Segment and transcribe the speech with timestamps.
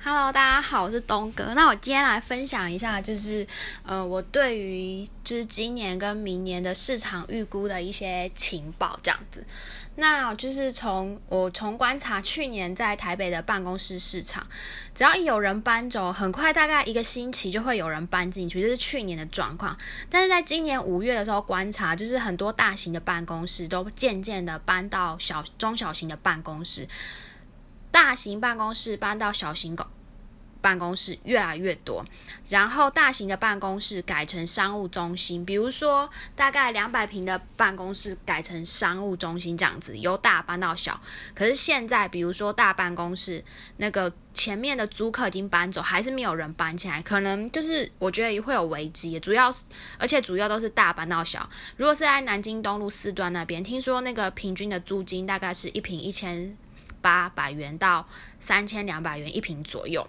[0.00, 1.54] Hello，大家好，我是东哥。
[1.54, 3.44] 那我今天来分享一下，就是
[3.82, 9.44] 呃，我对于就是今年跟明年的市场预估的一些情报这样子。
[9.96, 14.46] 那就是从我从观察去年在台北的办公室市场，
[14.94, 19.76] 只要一有人搬走，很快大概一个星期就会有人搬进去，这是去年的状况。
[20.08, 26.86] 但是在今年五月的时候观察，就是很多大型的办公室都渐渐的搬到小中小型的办公室。
[27.90, 29.86] 大型办公室搬到小型公
[30.60, 32.04] 办公室越来越多，
[32.48, 41.00] 然后大型的办公室改成商务中心，比如说大概两百平的办公室改成商务中心这样子，由大搬到小。
[41.32, 43.42] 可是现在，比如说大办公室
[43.76, 49.18] 那个前面的租客已经搬走，还是没有人搬起来，可能就是我觉得会有危机。
[49.20, 49.62] 主要是
[49.96, 51.48] 而且主要都是大搬到小。
[51.76, 56.56] 如果是在南京东路四段那边，听说那个平均的租金大概是一平一千。
[57.00, 58.06] 八百元到
[58.38, 60.06] 三千两百元一平左右，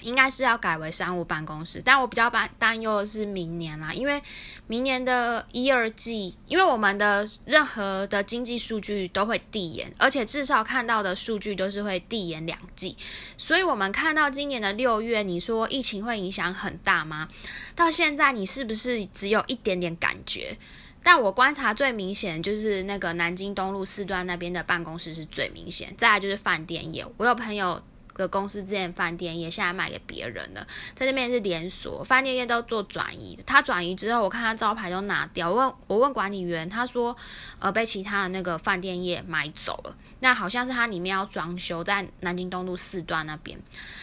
[0.00, 1.82] 应该是要改为商务办公室。
[1.84, 4.22] 但我比较担担忧的是明年啦，因为
[4.66, 12.96] 明年的一二季，因为我们的任何的经济数据都会递延，而且至少看到的数据都是会递延两季，
[13.36, 17.28] 所以我们看到今年的六月，你说疫情会影响很大吗？
[17.74, 20.56] 到现在你是不是只有一点点感觉？
[21.02, 27.06] 但我观察最明显就是那个南京东路四段那边的办公室是最明显，再来就是饭店业。
[27.16, 27.82] 我有朋友
[28.14, 33.38] 的公司之前饭店业现在卖给别人了，在那边是连锁饭店业都做转移。
[33.46, 35.52] 他转移之后，我看他招牌都拿掉。
[35.52, 37.16] 问我问管理员，他说
[37.60, 39.96] 呃被其他的那个饭店业买走了。
[40.20, 43.56] 那好像是他里面要装修，在南京东路四段那边。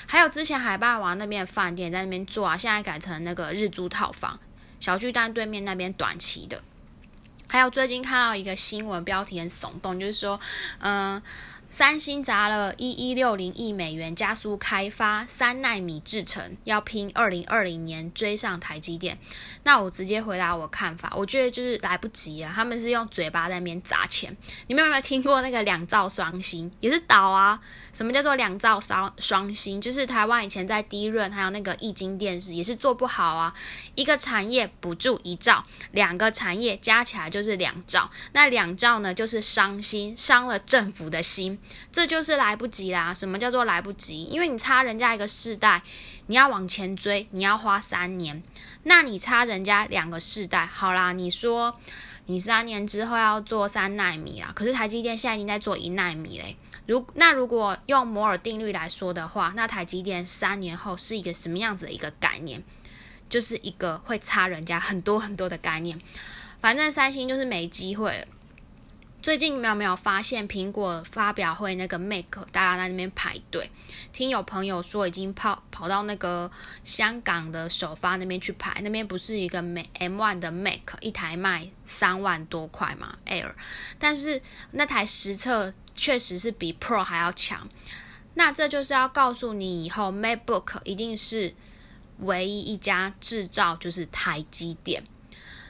[0.07, 4.39] 还有之前海霸王那边饭店在那边做啊，现在改成那个日租套房，
[4.79, 6.63] 小巨蛋对面那边短期的。
[7.47, 10.39] 还有最近看到一个新闻，标题很耸动，就是说，
[10.79, 11.21] 嗯。
[11.77, 19.19] 三星砸了一一六零亿美元加速开发三纳米制程，要拼二零二零年追上台积电。
[19.63, 22.49] 那我直接回答我看法，我觉得就是来不及啊！
[22.55, 24.33] 他们是用嘴巴在那边砸钱。
[24.67, 26.71] 你们有没有听过那个两兆双星？
[26.79, 27.59] 也是倒啊！
[27.91, 29.81] 什么叫做两兆双双星？
[29.81, 33.53] 就是台湾以前在低润还有那个液晶电视也是做不好啊。
[33.95, 38.09] 一个产业补助一兆，两个产业加起来就是两兆。
[38.31, 41.59] 那两兆呢，就是伤心，伤了政府的心。
[41.91, 43.13] 这就是来不及啦！
[43.13, 44.23] 什么叫做来不及？
[44.25, 45.81] 因为你差人家一个世代，
[46.27, 48.43] 你要往前追，你要花三年。
[48.83, 51.79] 那你差人家两个世代，好啦，你说
[52.25, 56.57] 你三年之后要做三纳米啦，可是台积电现在已经在做一纳米嘞。
[56.87, 62.61] 如那如果用摩尔定律来说的话，那台积电三年后是一个什么样子的一个概念？
[63.27, 65.99] 就是一个会差人家很多很多的概念。
[66.61, 68.27] 反正三星就是没机会。
[69.25, 73.71] 最近有没有发现苹果发表会那个 Mac，大家在那边排队？
[74.13, 76.51] 听有朋友说已经跑跑到那个
[76.83, 79.59] 香港的首发那边去排，那边不是一个
[79.97, 83.51] M One 的 Mac 一台卖三万多块嘛 Air，
[83.97, 87.67] 但是那台实测确实是比 Pro 还要强。
[88.35, 91.55] 那这就是要告诉你，以后 MacBook 一定是
[92.19, 95.03] 唯一一家制造就是台积电。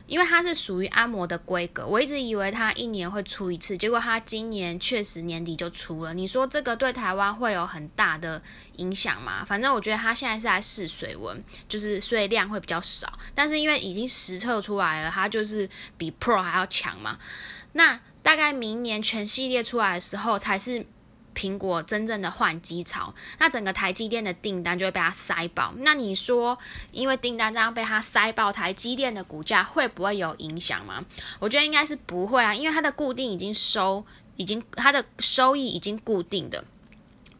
[0.07, 6.13] 因为它是属于阿摩的规格，我一直以为它一年会出一次，结果它今年确实年底就出了。
[6.13, 8.41] 你说这个对台湾会有很大的
[8.77, 9.43] 影响吗？
[9.45, 13.11] 反正我觉得它现在是在试水温，就是所以量会比较少。
[13.33, 17.17] 但是因为已经实测出来了，它就是比 Pro 还要强嘛。
[17.73, 20.85] 那大概明年全系列出来的时候才是。
[21.35, 25.73] 苹果真正的换机潮，那整个台积电的订单就会被它塞爆。
[25.79, 26.57] 那你说，
[26.91, 31.05] 因为订单这样被它塞爆，台积电的股价会不会有影响吗？
[31.39, 34.05] 我觉得应该是不会啊，因为它的固定已经收，
[34.37, 36.63] 已经它的收益已经固定的，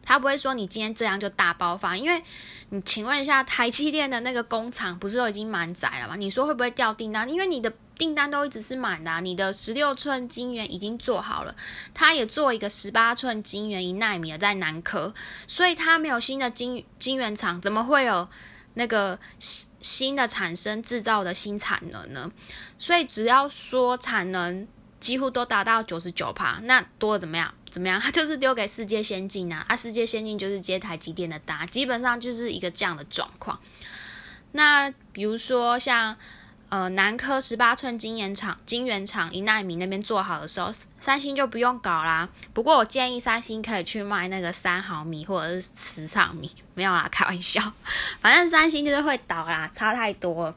[0.06, 1.94] 他不会说你今天这样就大爆发。
[1.94, 2.22] 因为
[2.70, 6.16] 你请问一下，台积电的那个工厂不是都已经满载了吗？
[6.16, 7.28] 你说会不会掉订单？
[7.28, 7.70] 因为你的。
[7.98, 11.56] 订单都一直是满的，你的十六寸晶圆已经做好了，
[11.94, 15.14] 他也做一个十八寸晶圆一纳米的在南科，
[15.48, 18.28] 所以他没有新的晶晶圆厂，怎么会有
[18.74, 22.30] 那个新新的产生制造的新产能呢？
[22.76, 24.68] 所以只要说产能
[25.06, 27.54] 几乎都达到九十九趴，那多了怎么样？
[27.70, 28.00] 怎么样？
[28.00, 33.60] 他 就是丢给世界先进啊，啊，世界先进就是接台积电的单，基本上就是一个这样的状况。
[34.52, 36.16] 那比如说像。
[36.68, 40.68] 呃，南科十八寸晶圆厂、晶圆厂一纳米那边做好的时候，
[40.98, 42.28] 三星就不用搞啦。
[42.52, 47.62] 不过我建议三星可以去卖那个三毫米或者是十毫米，没有啦，开玩笑。
[48.20, 50.52] 反正三星就是会倒啦，差太多。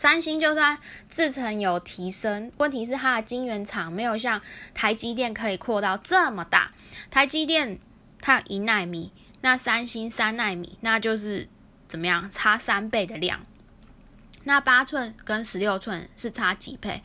[0.00, 0.78] 三星就算
[1.10, 4.40] 制程有提升，问题是它的晶圆厂没有像
[4.72, 6.70] 台积电可以扩到这么大。
[7.10, 7.80] 台积电
[8.20, 9.12] 它一纳米。
[9.40, 11.48] 那三星三纳米，那就是
[11.88, 13.44] 怎么样，差三倍的量。
[14.44, 17.02] 那八寸跟十六寸是差几倍？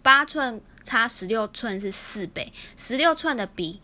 [0.00, 3.80] 八寸差十六寸是四倍，十六寸的比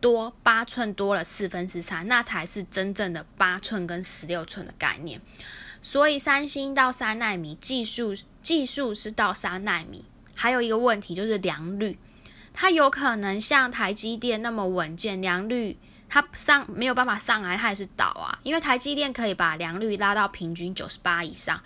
[0.00, 5.20] 多八寸多了四分之三，那才是真正的八寸跟十六寸的概念。
[5.82, 10.04] 所以三星到三纳米技术技术是到三纳米，
[10.34, 11.98] 还有一个问题就是良率，
[12.52, 15.78] 它有可能像台积电那么稳健，良率
[16.08, 18.38] 它上没有办法上来，它也是倒啊。
[18.42, 21.62] 因为台积电可以把良率拉到平均九十八以上，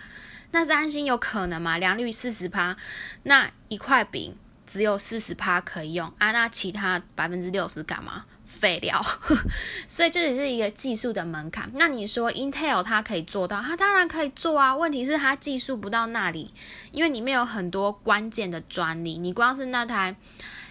[0.53, 1.79] 那三星有可能吗？
[1.79, 2.77] 良率四十趴，
[3.25, 8.25] 那一块饼只有四十趴可以用啊，那其他百分之六十干嘛？
[8.55, 9.05] 废料，
[9.89, 11.69] 所以这也是一个技术的门槛。
[11.75, 14.75] 那你说 Intel 它可以做到，它当然可以做啊。
[14.77, 16.55] 问题是它技术不到那里，
[16.93, 20.15] 因为里面有很多关键的专利，你光是那台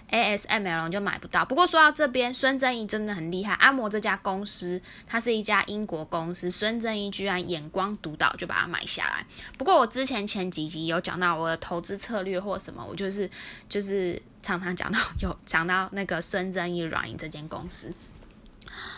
[0.09, 1.44] ASML 就买不到。
[1.44, 9.25] 不过说到这边，孙正义真的很厉害，阿摩这家公司，它是一家英国公司，孙正义居然眼光独到，就把它买下来。
[9.57, 13.29] 不过我之前前几集有讲到我的投资策略或什么，我就是
[13.68, 14.21] 就是。
[14.43, 17.93] 常常讲到有讲到那个孙正义软银这间公司，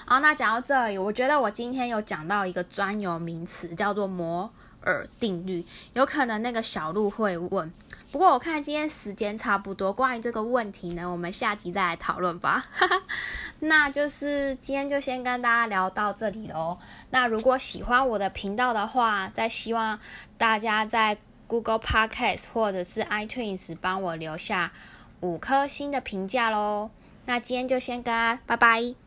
[0.05, 4.51] 好，那讲到这里，我觉得我今天有讲到一个专有名词，叫做摩
[4.81, 5.63] 尔定律。
[5.93, 7.71] 有可能那个小鹿会问，
[8.11, 12.65] 不过我看今天时间差不多，关于这个问题呢，我们下集再来讨论吧。
[13.59, 16.79] 那就是今天就先跟大家聊到这里喽。
[17.11, 19.99] 那如果喜欢我的频道的话，再希望
[20.39, 24.71] 大家在 Google Podcast 或者是 iTunes 帮我留下。
[25.25, 26.91] 五颗星的评价喽，
[27.25, 29.04] 那今天就先跟拜拜。